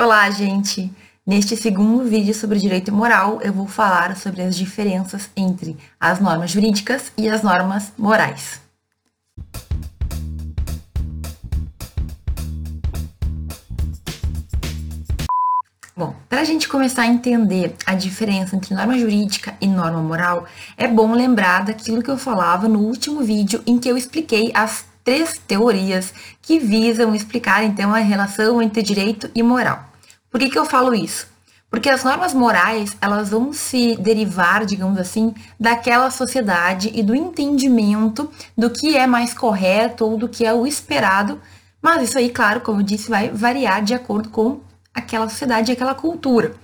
[0.00, 0.92] Olá, gente!
[1.26, 6.52] Neste segundo vídeo sobre direito moral, eu vou falar sobre as diferenças entre as normas
[6.52, 8.60] jurídicas e as normas morais.
[15.96, 20.46] Bom, para a gente começar a entender a diferença entre norma jurídica e norma moral,
[20.76, 24.84] é bom lembrar daquilo que eu falava no último vídeo em que eu expliquei as
[25.02, 29.87] três teorias que visam explicar então a relação entre direito e moral.
[30.30, 31.26] Por que, que eu falo isso?
[31.70, 38.30] Porque as normas morais, elas vão se derivar, digamos assim, daquela sociedade e do entendimento
[38.56, 41.40] do que é mais correto ou do que é o esperado.
[41.80, 44.60] Mas isso aí, claro, como eu disse, vai variar de acordo com
[44.94, 46.54] aquela sociedade e aquela cultura.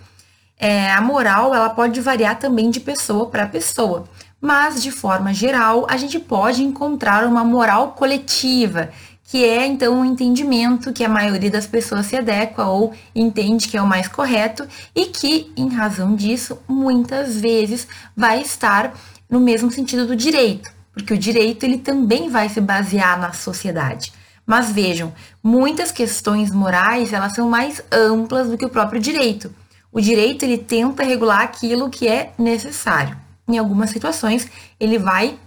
[0.58, 4.04] É, a moral, ela pode variar também de pessoa para pessoa.
[4.40, 8.90] Mas, de forma geral, a gente pode encontrar uma moral coletiva,
[9.24, 13.76] que é então um entendimento que a maioria das pessoas se adequa ou entende que
[13.76, 18.94] é o mais correto e que, em razão disso, muitas vezes vai estar
[19.28, 24.12] no mesmo sentido do direito, porque o direito ele também vai se basear na sociedade.
[24.46, 29.52] Mas vejam, muitas questões morais, elas são mais amplas do que o próprio direito.
[29.90, 33.16] O direito ele tenta regular aquilo que é necessário.
[33.48, 34.46] Em algumas situações,
[34.78, 35.38] ele vai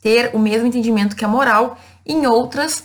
[0.00, 1.78] ter o mesmo entendimento que a moral,
[2.08, 2.84] em outras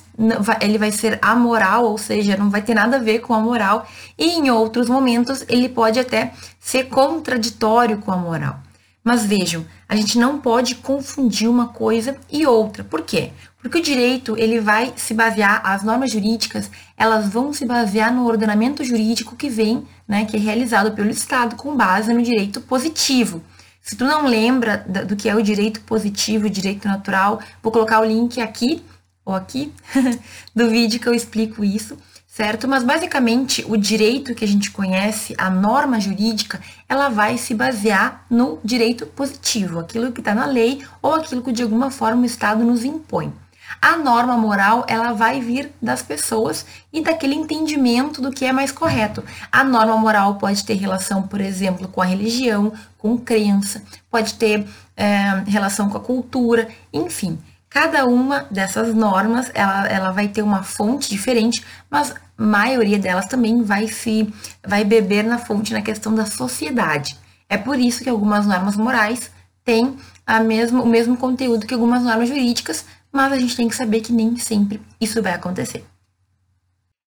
[0.61, 3.87] ele vai ser amoral, ou seja, não vai ter nada a ver com a moral,
[4.17, 8.59] e em outros momentos ele pode até ser contraditório com a moral.
[9.03, 12.83] Mas vejam, a gente não pode confundir uma coisa e outra.
[12.83, 13.31] Por quê?
[13.61, 18.25] Porque o direito, ele vai se basear, as normas jurídicas, elas vão se basear no
[18.25, 23.41] ordenamento jurídico que vem, né, que é realizado pelo Estado com base no direito positivo.
[23.81, 28.05] Se tu não lembra do que é o direito positivo direito natural, vou colocar o
[28.05, 28.81] link aqui
[29.25, 29.73] ou aqui
[30.55, 32.67] do vídeo que eu explico isso, certo?
[32.67, 38.25] Mas basicamente o direito que a gente conhece, a norma jurídica, ela vai se basear
[38.29, 42.25] no direito positivo, aquilo que está na lei ou aquilo que de alguma forma o
[42.25, 43.33] Estado nos impõe.
[43.81, 48.71] A norma moral, ela vai vir das pessoas e daquele entendimento do que é mais
[48.71, 49.23] correto.
[49.51, 54.65] A norma moral pode ter relação, por exemplo, com a religião, com crença, pode ter
[54.95, 57.37] é, relação com a cultura, enfim.
[57.73, 63.25] Cada uma dessas normas, ela, ela vai ter uma fonte diferente, mas a maioria delas
[63.25, 64.31] também vai se
[64.63, 67.17] vai beber na fonte na questão da sociedade.
[67.49, 69.31] É por isso que algumas normas morais
[69.65, 73.75] têm a mesmo, o mesmo conteúdo que algumas normas jurídicas, mas a gente tem que
[73.75, 75.83] saber que nem sempre isso vai acontecer.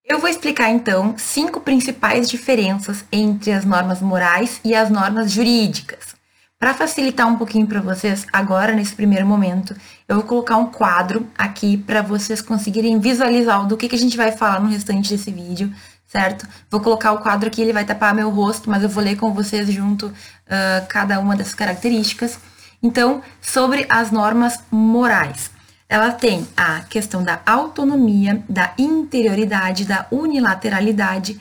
[0.04, 6.15] Eu vou explicar então cinco principais diferenças entre as normas morais e as normas jurídicas.
[6.58, 9.76] Para facilitar um pouquinho para vocês, agora nesse primeiro momento,
[10.08, 14.16] eu vou colocar um quadro aqui para vocês conseguirem visualizar do que, que a gente
[14.16, 15.70] vai falar no restante desse vídeo,
[16.06, 16.48] certo?
[16.70, 19.34] Vou colocar o quadro aqui, ele vai tapar meu rosto, mas eu vou ler com
[19.34, 22.38] vocês junto uh, cada uma dessas características.
[22.82, 25.50] Então, sobre as normas morais
[25.88, 31.40] ela tem a questão da autonomia, da interioridade, da unilateralidade,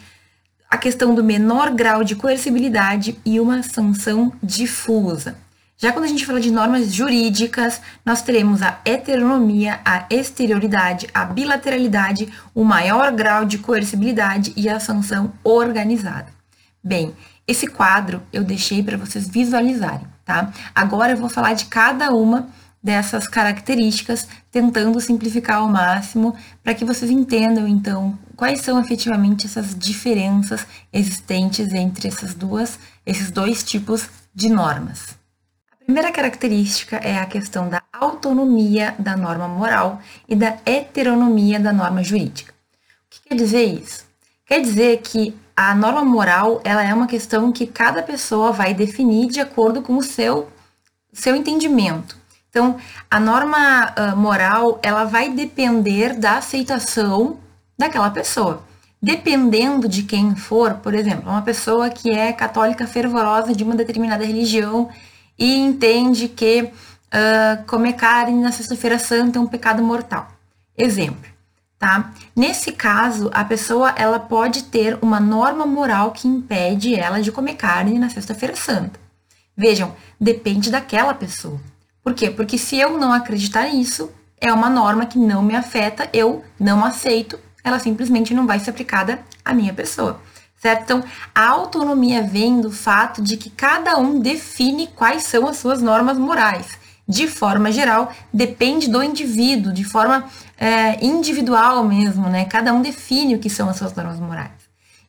[0.69, 5.37] a questão do menor grau de coercibilidade e uma sanção difusa.
[5.77, 11.25] Já quando a gente fala de normas jurídicas, nós teremos a heteronomia, a exterioridade, a
[11.25, 16.27] bilateralidade, o maior grau de coercibilidade e a sanção organizada.
[16.81, 17.13] Bem,
[17.45, 20.51] esse quadro eu deixei para vocês visualizarem, tá?
[20.73, 22.47] Agora eu vou falar de cada uma
[22.85, 29.73] dessas características, tentando simplificar ao máximo para que vocês entendam então quais são efetivamente essas
[29.75, 35.17] diferenças existentes entre essas duas, esses dois tipos de normas.
[35.71, 41.73] A primeira característica é a questão da autonomia da norma moral e da heteronomia da
[41.73, 42.53] norma jurídica.
[42.53, 44.05] O que quer dizer isso?
[44.45, 49.27] Quer dizer que a norma moral ela é uma questão que cada pessoa vai definir
[49.27, 50.47] de acordo com o seu,
[51.11, 52.23] seu entendimento.
[52.55, 52.77] Então,
[53.11, 57.37] a norma uh, moral, ela vai depender da aceitação
[57.77, 58.63] daquela pessoa.
[59.01, 64.23] Dependendo de quem for, por exemplo, uma pessoa que é católica fervorosa de uma determinada
[64.23, 64.89] religião
[65.37, 70.29] e entende que uh, comer carne na Sexta-feira Santa é um pecado mortal.
[70.77, 71.29] Exemplo,
[71.77, 72.13] tá?
[72.33, 77.55] Nesse caso, a pessoa ela pode ter uma norma moral que impede ela de comer
[77.55, 78.97] carne na Sexta-feira Santa.
[79.57, 81.59] Vejam, depende daquela pessoa.
[82.05, 82.29] Por quê?
[82.29, 86.85] Porque se eu não acreditar nisso, é uma norma que não me afeta, eu não
[86.85, 90.21] aceito, ela simplesmente não vai ser aplicada à minha pessoa.
[90.55, 90.83] Certo?
[90.83, 91.03] Então,
[91.33, 96.19] a autonomia vem do fato de que cada um define quais são as suas normas
[96.19, 96.67] morais.
[97.07, 100.25] De forma geral, depende do indivíduo, de forma
[100.59, 102.45] é, individual mesmo, né?
[102.45, 104.51] Cada um define o que são as suas normas morais.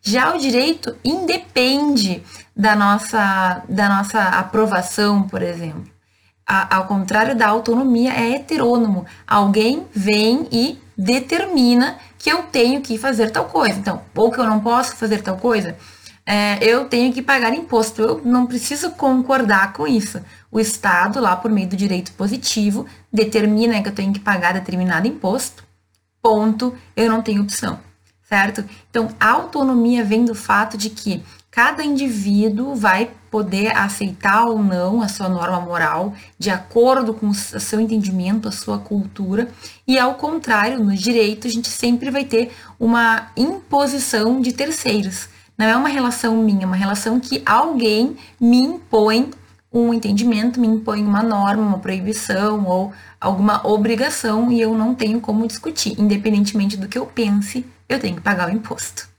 [0.00, 2.22] Já o direito independe
[2.56, 5.95] da nossa, da nossa aprovação, por exemplo.
[6.46, 9.04] A, ao contrário da autonomia, é heterônomo.
[9.26, 13.78] Alguém vem e determina que eu tenho que fazer tal coisa.
[13.78, 15.76] Então, ou que eu não posso fazer tal coisa,
[16.24, 18.00] é, eu tenho que pagar imposto.
[18.00, 20.20] Eu não preciso concordar com isso.
[20.50, 25.08] O Estado, lá por meio do direito positivo, determina que eu tenho que pagar determinado
[25.08, 25.64] imposto.
[26.22, 26.76] Ponto.
[26.96, 27.78] Eu não tenho opção
[28.28, 28.64] certo?
[28.90, 31.22] Então, a autonomia vem do fato de que
[31.56, 37.34] cada indivíduo vai poder aceitar ou não a sua norma moral de acordo com o
[37.34, 39.48] seu entendimento, a sua cultura,
[39.88, 45.30] e ao contrário, no direito, a gente sempre vai ter uma imposição de terceiros.
[45.56, 49.30] Não é uma relação minha, é uma relação que alguém me impõe
[49.72, 55.22] um entendimento, me impõe uma norma, uma proibição ou alguma obrigação e eu não tenho
[55.22, 59.15] como discutir, independentemente do que eu pense eu tenho que pagar o imposto.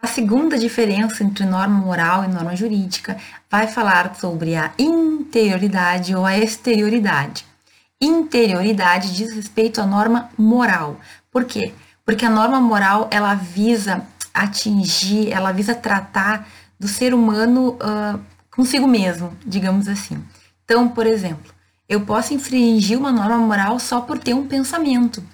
[0.00, 3.16] A segunda diferença entre norma moral e norma jurídica
[3.50, 7.44] vai falar sobre a interioridade ou a exterioridade.
[8.00, 11.00] Interioridade diz respeito à norma moral.
[11.32, 11.74] Por quê?
[12.04, 16.46] Porque a norma moral ela visa atingir, ela visa tratar
[16.78, 18.20] do ser humano uh,
[18.54, 20.22] consigo mesmo, digamos assim.
[20.64, 21.52] Então, por exemplo,
[21.88, 25.24] eu posso infringir uma norma moral só por ter um pensamento.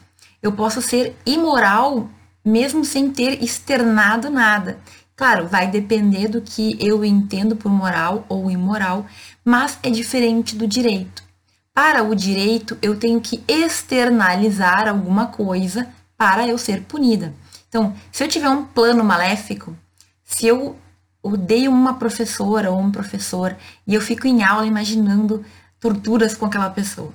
[0.43, 2.09] Eu posso ser imoral
[2.45, 4.79] mesmo sem ter externado nada.
[5.17, 9.07] Claro, vai depender do que eu entendo por moral ou imoral,
[9.45, 11.23] mas é diferente do direito.
[11.73, 17.35] Para o direito, eu tenho que externalizar alguma coisa para eu ser punida.
[17.69, 19.77] Então, se eu tiver um plano maléfico,
[20.23, 20.77] se eu
[21.23, 23.57] odeio uma professora ou um professor
[23.87, 25.45] e eu fico em aula imaginando
[25.81, 27.13] torturas com aquela pessoa.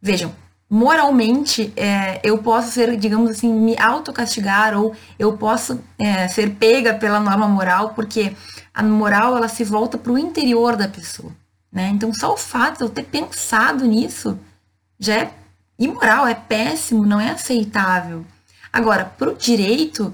[0.00, 0.32] Vejam,
[0.68, 6.94] moralmente é, eu posso ser, digamos assim, me autocastigar ou eu posso é, ser pega
[6.94, 8.36] pela norma moral, porque
[8.74, 11.32] a moral ela se volta para o interior da pessoa.
[11.72, 11.88] Né?
[11.88, 14.38] Então, só o fato de eu ter pensado nisso
[14.98, 15.30] já é
[15.78, 18.24] imoral, é péssimo, não é aceitável.
[18.72, 20.12] Agora, para o direito,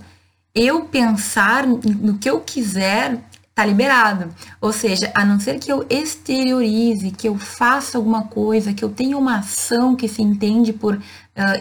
[0.54, 3.18] eu pensar no que eu quiser
[3.54, 4.34] tá liberado.
[4.60, 8.90] Ou seja, a não ser que eu exteriorize, que eu faça alguma coisa, que eu
[8.90, 11.00] tenha uma ação que se entende por uh,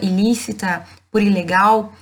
[0.04, 1.92] ilícita, por ilegal,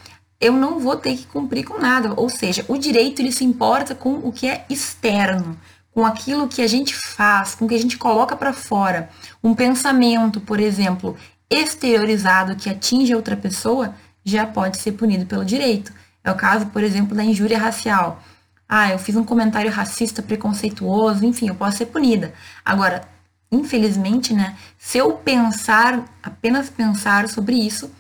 [0.41, 2.15] eu não vou ter que cumprir com nada.
[2.17, 5.59] Ou seja, o direito ele se importa com o que é externo,
[5.93, 9.11] com aquilo que a gente faz, com o que a gente coloca para fora.
[9.43, 11.17] Um pensamento, por exemplo,
[11.51, 13.95] exteriorizado que atinge outra pessoa
[14.25, 15.93] já pode ser punido pelo direito.
[16.23, 18.23] É o caso, por exemplo, da injúria racial
[18.73, 22.33] ah, eu fiz um comentário racista, preconceituoso, enfim, eu posso ser punida.
[22.65, 23.03] Agora,
[23.51, 27.91] infelizmente, né, se eu pensar, apenas pensar sobre isso,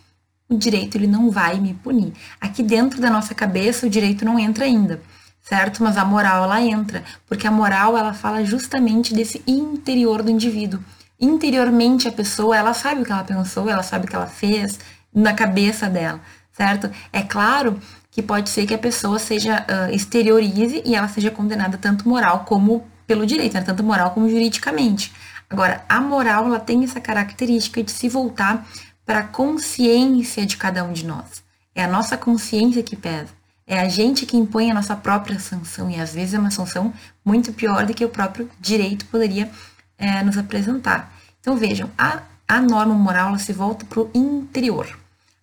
[0.49, 2.13] o direito ele não vai me punir.
[2.41, 5.03] Aqui dentro da nossa cabeça o direito não entra ainda,
[5.43, 5.83] certo?
[5.83, 10.79] Mas a moral ela entra, porque a moral ela fala justamente desse interior do indivíduo.
[11.21, 14.79] Interiormente a pessoa, ela sabe o que ela pensou, ela sabe o que ela fez
[15.13, 16.21] na cabeça dela,
[16.53, 16.89] certo?
[17.13, 17.77] É claro
[18.11, 22.45] que pode ser que a pessoa seja uh, exteriorize e ela seja condenada tanto moral
[22.45, 23.63] como pelo direito, né?
[23.63, 25.13] tanto moral como juridicamente.
[25.49, 28.67] Agora, a moral ela tem essa característica de se voltar
[29.05, 31.43] para a consciência de cada um de nós.
[31.75, 33.31] É a nossa consciência que pesa.
[33.67, 36.93] É a gente que impõe a nossa própria sanção e às vezes é uma sanção
[37.25, 39.51] muito pior do que o próprio direito poderia
[39.97, 41.13] é, nos apresentar.
[41.41, 45.00] Então vejam, a, a norma moral ela se volta para o interior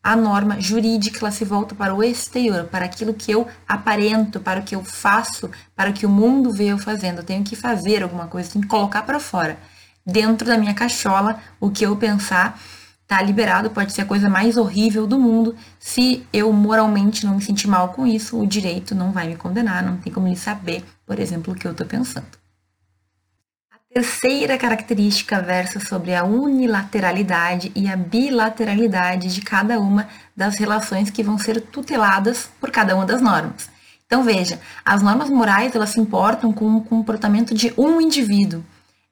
[0.07, 4.61] a norma jurídica ela se volta para o exterior, para aquilo que eu aparento, para
[4.61, 7.17] o que eu faço, para o que o mundo vê eu fazendo.
[7.17, 9.59] Eu tenho que fazer alguma coisa, tenho que colocar para fora.
[10.05, 12.57] Dentro da minha cachola, o que eu pensar
[13.05, 15.53] tá liberado, pode ser a coisa mais horrível do mundo.
[15.77, 19.83] Se eu moralmente não me sentir mal com isso, o direito não vai me condenar,
[19.83, 22.46] não tem como ele saber, por exemplo, o que eu estou pensando.
[23.97, 31.23] Terceira característica versa sobre a unilateralidade e a bilateralidade de cada uma das relações que
[31.23, 33.71] vão ser tuteladas por cada uma das normas.
[34.05, 38.63] Então veja, as normas morais elas se importam com o comportamento de um indivíduo.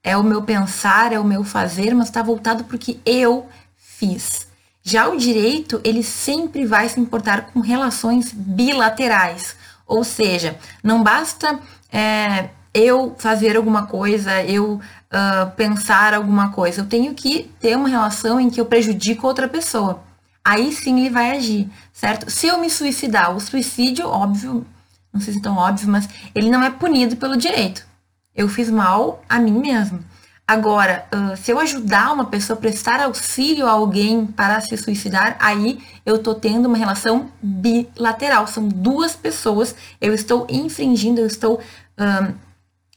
[0.04, 3.50] É o meu pensar, é o meu fazer, mas está voltado para o que eu
[3.76, 4.46] fiz.
[4.84, 9.56] Já o direito, ele sempre vai se importar com relações bilaterais.
[9.88, 11.60] Ou seja, não basta
[11.92, 16.82] é, eu fazer alguma coisa, eu uh, pensar alguma coisa.
[16.82, 20.04] Eu tenho que ter uma relação em que eu prejudico outra pessoa.
[20.44, 22.30] Aí sim ele vai agir, certo?
[22.30, 24.68] Se eu me suicidar, o suicídio, óbvio,
[25.12, 27.88] não sei se é tão óbvio, mas ele não é punido pelo direito.
[28.36, 30.04] Eu fiz mal a mim mesmo.
[30.48, 36.18] Agora, se eu ajudar uma pessoa, prestar auxílio a alguém para se suicidar, aí eu
[36.18, 38.46] estou tendo uma relação bilateral.
[38.46, 41.60] São duas pessoas, eu estou infringindo, eu estou
[41.98, 42.45] um,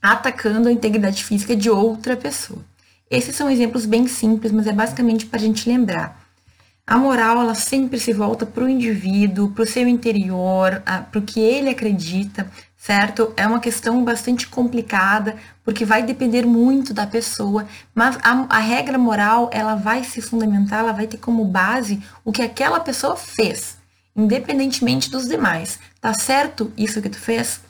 [0.02, 2.64] atacando a integridade física de outra pessoa.
[3.10, 6.28] Esses são exemplos bem simples, mas é basicamente para a gente lembrar.
[6.86, 11.22] A moral, ela sempre se volta para o indivíduo, para o seu interior, para o
[11.22, 13.34] que ele acredita, certo?
[13.36, 18.96] É uma questão bastante complicada, porque vai depender muito da pessoa, mas a, a, regra
[18.96, 23.76] moral, ela vai se fundamentar, ela vai ter como base o que aquela pessoa fez,
[24.16, 25.78] independentemente dos demais.
[26.00, 27.60] Tá certo isso que tu fez?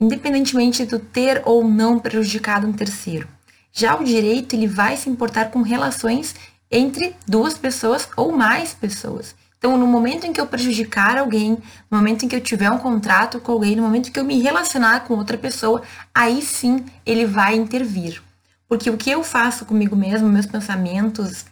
[0.00, 3.26] Independentemente de ter ou não prejudicado um terceiro.
[3.72, 6.34] Já o direito, ele vai se importar com relações
[6.70, 9.34] entre duas pessoas ou mais pessoas.
[9.58, 11.58] Então, no momento em que eu prejudicar alguém,
[11.90, 14.24] no momento em que eu tiver um contrato com alguém, no momento em que eu
[14.24, 15.82] me relacionar com outra pessoa,
[16.14, 18.22] aí sim ele vai intervir.
[18.68, 21.46] Porque o que eu faço comigo mesmo, meus pensamentos,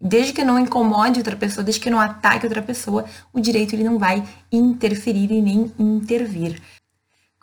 [0.00, 3.84] desde que não incomode outra pessoa, desde que não ataque outra pessoa, o direito ele
[3.84, 6.60] não vai interferir e nem intervir.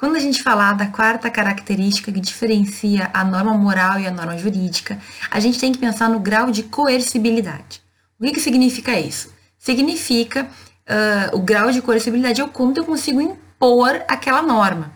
[0.01, 4.37] Quando a gente falar da quarta característica que diferencia a norma moral e a norma
[4.37, 7.81] jurídica, a gente tem que pensar no grau de coercibilidade.
[8.19, 9.31] O que, que significa isso?
[9.61, 10.47] significa
[10.89, 14.91] uh, o grau de coercibilidade é o quanto eu consigo impor aquela norma.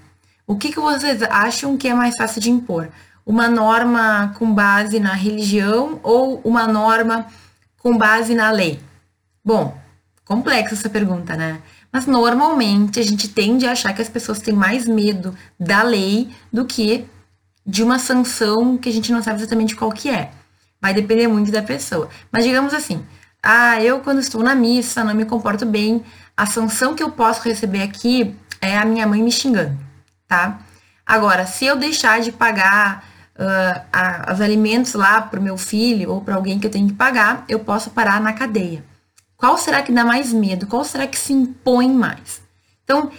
[0.47, 2.89] O que, que vocês acham que é mais fácil de impor?
[3.23, 7.27] Uma norma com base na religião ou uma norma
[7.77, 8.79] com base na lei?
[9.43, 9.77] Bom,
[10.25, 11.61] complexa essa pergunta, né?
[11.91, 16.29] Mas normalmente a gente tende a achar que as pessoas têm mais medo da lei
[16.51, 17.05] do que
[17.65, 20.31] de uma sanção que a gente não sabe exatamente qual que é.
[20.81, 22.09] Vai depender muito da pessoa.
[22.31, 23.05] Mas digamos assim,
[23.41, 26.03] ah, eu quando estou na missa não me comporto bem,
[26.35, 29.77] a sanção que eu posso receber aqui é a minha mãe me xingando,
[30.27, 30.59] tá?
[31.05, 33.05] Agora, se eu deixar de pagar
[33.37, 36.87] uh, a, os alimentos lá para o meu filho ou para alguém que eu tenho
[36.87, 38.83] que pagar, eu posso parar na cadeia.
[39.37, 40.67] Qual será que dá mais medo?
[40.67, 42.41] Qual será que se impõe mais?
[42.83, 43.11] Então,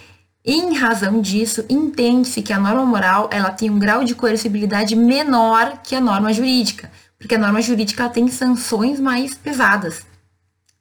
[0.44, 5.78] em razão disso, entende-se que a norma moral ela tem um grau de coercibilidade menor
[5.82, 10.06] que a norma jurídica, porque a norma jurídica tem sanções mais pesadas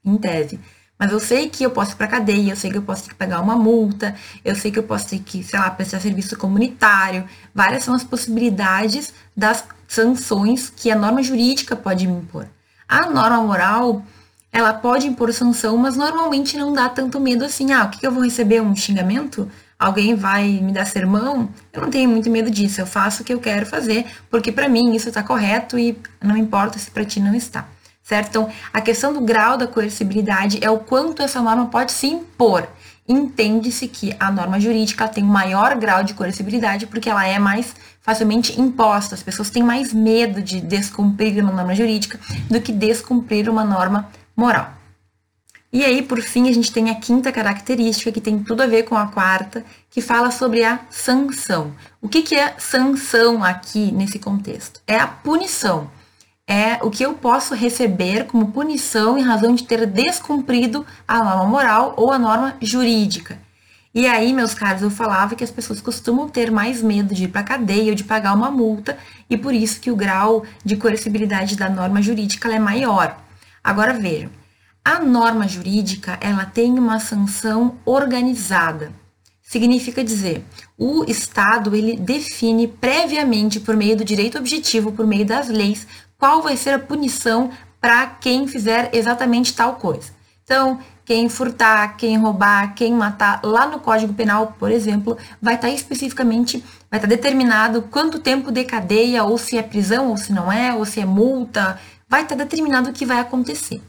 [0.04, 0.60] em tese.
[0.98, 3.10] Mas eu sei que eu posso ir para cadeia, eu sei que eu posso ter
[3.10, 4.16] que pagar uma multa,
[4.46, 7.28] eu sei que eu posso ter que, sei lá, prestar serviço comunitário.
[7.54, 12.48] Várias são as possibilidades das sanções que a norma jurídica pode me impor.
[12.88, 14.06] A norma moral,
[14.56, 17.74] ela pode impor sanção, mas normalmente não dá tanto medo assim.
[17.74, 18.62] Ah, o que, eu vou receber?
[18.62, 19.52] Um xingamento?
[19.78, 21.50] Alguém vai me dar sermão?
[21.74, 22.80] Eu não tenho muito medo disso.
[22.80, 26.38] Eu faço o que eu quero fazer, porque para mim isso está correto e não
[26.38, 27.66] importa se para ti não está
[28.02, 28.28] certo?
[28.30, 32.68] Então, a questão do grau da coercibilidade é o quanto essa norma pode se impor.
[33.08, 37.76] Entende-se que a norma jurídica tem um maior grau de coercibilidade porque ela é mais
[38.02, 39.16] facilmente imposta.
[39.16, 44.08] As pessoas têm mais medo de descumprir uma norma jurídica do que descumprir uma norma
[44.36, 44.74] moral.
[45.72, 48.84] E aí, por fim, a gente tem a quinta característica, que tem tudo a ver
[48.84, 51.74] com a quarta, que fala sobre a sanção.
[52.02, 54.82] O que, que é sanção aqui nesse contexto?
[54.88, 55.90] É a punição
[56.48, 61.46] é o que eu posso receber como punição em razão de ter descumprido a norma
[61.46, 63.40] moral ou a norma jurídica.
[63.94, 67.28] E aí, meus caros, eu falava que as pessoas costumam ter mais medo de ir
[67.30, 68.98] para cadeia ou de pagar uma multa,
[69.30, 73.18] e por isso que o grau de coercibilidade da norma jurídica é maior.
[73.66, 74.30] Agora vejam,
[74.84, 78.94] a norma jurídica, ela tem uma sanção organizada.
[79.42, 80.46] Significa dizer,
[80.78, 86.44] o Estado ele define previamente por meio do direito objetivo, por meio das leis, qual
[86.44, 87.50] vai ser a punição
[87.82, 90.14] para quem fizer exatamente tal coisa.
[90.44, 95.70] Então, quem furtar, quem roubar, quem matar, lá no Código Penal, por exemplo, vai estar
[95.70, 100.18] tá especificamente, vai estar tá determinado quanto tempo de cadeia, ou se é prisão, ou
[100.18, 103.82] se não é, ou se é multa, vai estar tá determinado o que vai acontecer.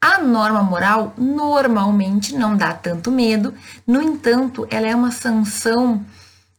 [0.00, 3.52] A norma moral normalmente não dá tanto medo,
[3.86, 6.04] no entanto, ela é uma sanção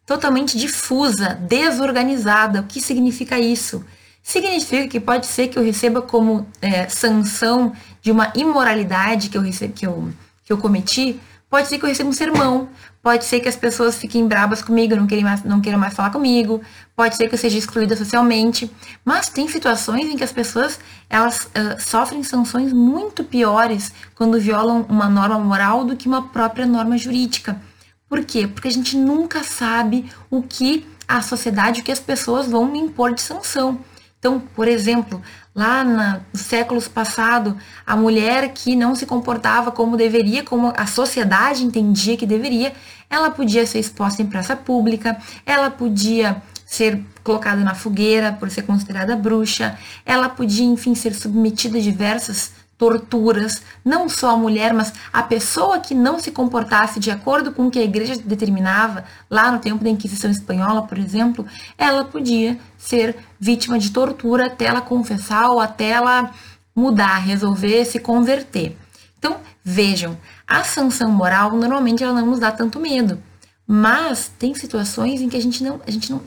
[0.06, 2.62] totalmente difusa, desorganizada.
[2.62, 3.86] O que significa isso?
[4.30, 9.44] significa que pode ser que eu receba como é, sanção de uma imoralidade que eu,
[9.74, 10.14] que, eu,
[10.46, 12.70] que eu cometi, pode ser que eu receba um sermão,
[13.02, 16.12] pode ser que as pessoas fiquem brabas comigo, não queiram mais, não queiram mais falar
[16.12, 16.62] comigo,
[16.96, 18.72] pode ser que eu seja excluída socialmente,
[19.04, 20.80] mas tem situações em que as pessoas
[21.10, 26.66] elas uh, sofrem sanções muito piores quando violam uma norma moral do que uma própria
[26.66, 27.60] norma jurídica.
[28.08, 28.48] Por quê?
[28.48, 32.80] Porque a gente nunca sabe o que a sociedade, o que as pessoas vão me
[32.80, 33.80] impor de sanção.
[34.20, 35.22] Então, por exemplo,
[35.54, 37.54] lá na, nos séculos passados,
[37.86, 42.74] a mulher que não se comportava como deveria, como a sociedade entendia que deveria,
[43.10, 48.62] ela podia ser exposta em praça pública, ela podia ser colocada na fogueira por ser
[48.62, 54.94] considerada bruxa, ela podia, enfim, ser submetida a diversas torturas, não só a mulher, mas
[55.12, 59.52] a pessoa que não se comportasse de acordo com o que a igreja determinava, lá
[59.52, 61.46] no tempo da Inquisição Espanhola, por exemplo,
[61.78, 66.32] ela podia ser vítima de tortura até ela confessar ou até ela
[66.74, 68.78] mudar, resolver, se converter.
[69.18, 70.18] Então, vejam,
[70.48, 73.22] a sanção moral normalmente ela não nos dá tanto medo,
[73.68, 76.22] mas tem situações em que a gente não, a gente não,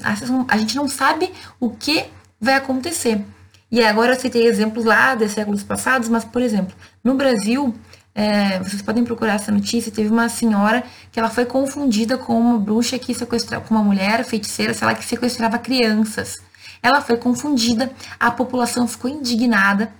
[0.46, 2.04] a gente não sabe o que
[2.38, 3.24] vai acontecer.
[3.72, 7.74] E agora eu citei exemplos lá de séculos passados, mas, por exemplo, no Brasil,
[8.14, 12.58] é, vocês podem procurar essa notícia, teve uma senhora que ela foi confundida com uma
[12.58, 16.38] bruxa que sequestrava, com uma mulher feiticeira, sei lá, que sequestrava crianças.
[16.82, 19.90] Ela foi confundida, a população ficou indignada.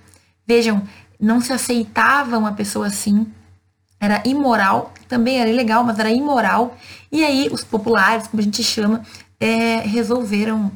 [0.45, 0.83] Vejam,
[1.19, 3.25] não se aceitava uma pessoa assim,
[3.99, 6.77] era imoral, também era ilegal, mas era imoral.
[7.11, 9.01] E aí os populares, como a gente chama,
[9.39, 10.71] é, resolveram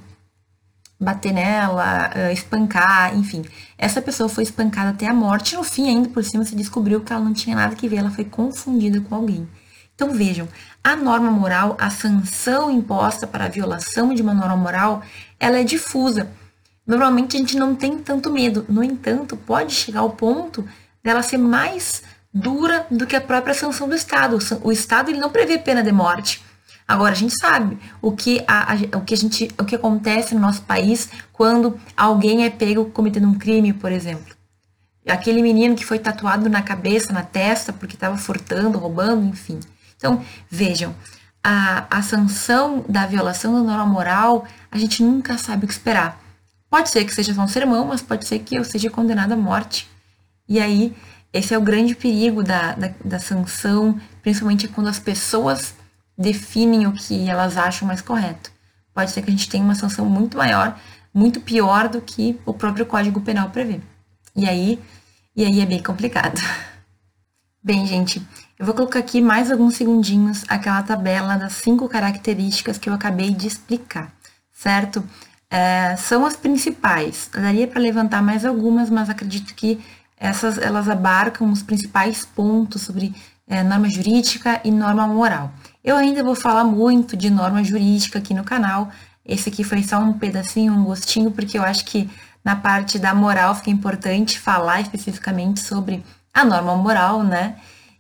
[1.00, 3.44] bater nela, uh, espancar, enfim.
[3.78, 5.56] Essa pessoa foi espancada até a morte.
[5.56, 8.12] No fim, ainda por cima, se descobriu que ela não tinha nada que ver, ela
[8.12, 9.48] foi confundida com alguém.
[9.94, 10.48] Então vejam,
[10.84, 15.02] a norma moral, a sanção imposta para a violação de uma norma moral,
[15.40, 16.30] ela é difusa.
[16.86, 18.66] Normalmente a gente não tem tanto medo.
[18.70, 20.68] No entanto, pode chegar ao ponto
[21.04, 24.38] dela ser mais dura do que a própria sanção do Estado.
[24.64, 26.44] O Estado ele não prevê pena de morte.
[26.88, 30.34] Agora, a gente sabe o que, a, a, o, que a gente, o que acontece
[30.34, 34.36] no nosso país quando alguém é pego cometendo um crime, por exemplo.
[35.06, 39.60] Aquele menino que foi tatuado na cabeça, na testa, porque estava furtando, roubando, enfim.
[39.98, 40.96] Então, vejam,
[41.44, 46.22] a, a sanção da violação da norma moral, a gente nunca sabe o que esperar.
[46.70, 49.38] Pode ser que seja só um sermão, mas pode ser que eu seja condenada à
[49.38, 49.90] morte.
[50.48, 50.96] E aí,
[51.34, 55.74] esse é o grande perigo da, da, da sanção, principalmente quando as pessoas
[56.18, 58.52] definem o que elas acham mais correto.
[58.94, 60.80] Pode ser que a gente tenha uma sanção muito maior,
[61.14, 63.80] muito pior do que o próprio Código Penal prevê.
[64.36, 64.80] E aí,
[65.36, 66.40] e aí é bem complicado.
[67.64, 68.26] Bem, gente,
[68.58, 73.32] eu vou colocar aqui mais alguns segundinhos aquela tabela das cinco características que eu acabei
[73.32, 74.10] de explicar,
[74.54, 75.04] certo?
[75.50, 77.30] É, são as principais.
[77.34, 79.84] Eu daria para levantar mais algumas, mas acredito que
[80.18, 83.14] essas elas abarcam os principais pontos sobre
[83.48, 85.52] é, norma jurídica e norma moral.
[85.84, 88.90] Eu ainda vou falar muito de norma jurídica aqui no canal.
[89.26, 92.10] Esse aqui foi só um pedacinho, um gostinho, porque eu acho que
[92.44, 97.56] na parte da moral fica importante falar especificamente sobre a norma moral, né?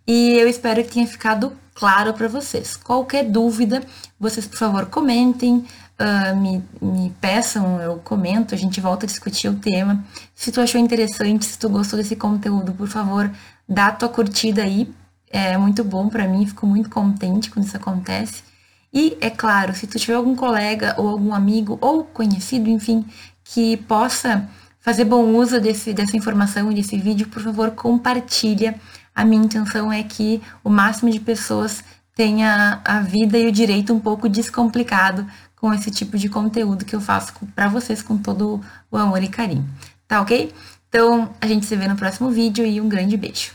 [0.05, 2.77] E eu espero que tenha ficado claro para vocês.
[2.77, 3.83] Qualquer dúvida,
[4.19, 5.65] vocês, por favor, comentem,
[5.99, 10.03] uh, me, me peçam, eu comento, a gente volta a discutir o tema.
[10.33, 13.29] Se tu achou interessante, se tu gostou desse conteúdo, por favor,
[13.67, 14.89] dá tua curtida aí,
[15.29, 18.43] é muito bom para mim, fico muito contente quando isso acontece.
[18.93, 23.05] E, é claro, se tu tiver algum colega ou algum amigo ou conhecido, enfim,
[23.43, 24.47] que possa
[24.79, 28.79] fazer bom uso desse, dessa informação e desse vídeo, por favor, compartilha.
[29.13, 31.83] A minha intenção é que o máximo de pessoas
[32.15, 36.95] tenha a vida e o direito um pouco descomplicado com esse tipo de conteúdo que
[36.95, 39.67] eu faço para vocês com todo o amor e carinho.
[40.07, 40.53] Tá ok?
[40.87, 43.51] Então, a gente se vê no próximo vídeo e um grande beijo.